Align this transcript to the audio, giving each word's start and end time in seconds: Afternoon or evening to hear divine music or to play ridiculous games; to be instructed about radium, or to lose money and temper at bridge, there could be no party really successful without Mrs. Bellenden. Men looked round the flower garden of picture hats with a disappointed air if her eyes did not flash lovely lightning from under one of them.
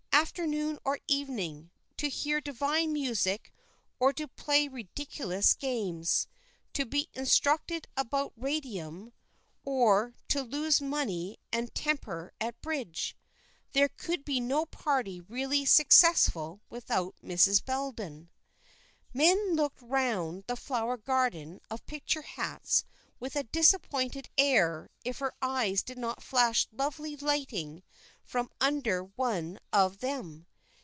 Afternoon 0.13 0.77
or 0.85 0.99
evening 1.07 1.71
to 1.97 2.07
hear 2.07 2.39
divine 2.39 2.93
music 2.93 3.51
or 3.99 4.13
to 4.13 4.27
play 4.27 4.67
ridiculous 4.67 5.55
games; 5.55 6.27
to 6.73 6.85
be 6.85 7.09
instructed 7.15 7.87
about 7.97 8.31
radium, 8.37 9.13
or 9.65 10.13
to 10.27 10.43
lose 10.43 10.79
money 10.79 11.37
and 11.51 11.73
temper 11.73 12.31
at 12.39 12.61
bridge, 12.61 13.17
there 13.71 13.89
could 13.89 14.23
be 14.23 14.39
no 14.39 14.67
party 14.67 15.19
really 15.19 15.65
successful 15.65 16.61
without 16.69 17.15
Mrs. 17.23 17.65
Bellenden. 17.65 18.29
Men 19.13 19.55
looked 19.55 19.81
round 19.81 20.43
the 20.45 20.55
flower 20.55 20.97
garden 20.97 21.59
of 21.71 21.83
picture 21.87 22.21
hats 22.21 22.85
with 23.19 23.35
a 23.35 23.43
disappointed 23.43 24.29
air 24.37 24.89
if 25.03 25.17
her 25.17 25.33
eyes 25.41 25.81
did 25.81 25.97
not 25.97 26.23
flash 26.23 26.67
lovely 26.71 27.15
lightning 27.17 27.81
from 28.23 28.49
under 28.61 29.03
one 29.03 29.59
of 29.73 29.99
them. 29.99 30.47